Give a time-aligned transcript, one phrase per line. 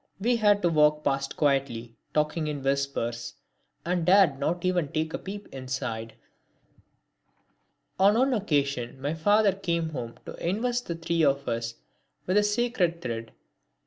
[0.19, 3.35] We had to walk past quietly, talking in whispers,
[3.85, 6.15] and dared not even take a peep inside.
[7.99, 11.75] On one occasion my father came home to invest the three of us
[12.25, 13.31] with the sacred thread.